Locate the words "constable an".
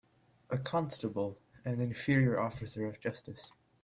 0.57-1.79